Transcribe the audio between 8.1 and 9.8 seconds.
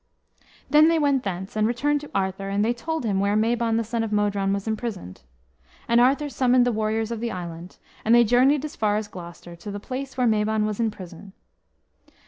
they journeyed as far as Gloucester, to the